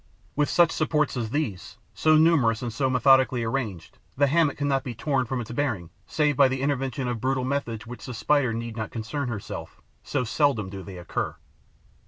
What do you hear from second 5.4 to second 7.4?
bearings save by the intervention of